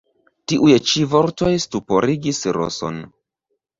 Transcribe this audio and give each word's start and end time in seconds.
Tiuj 0.53 0.77
ĉi 0.91 1.03
vortoj 1.11 1.51
stuporigis 1.67 2.41
Roson. 2.59 2.99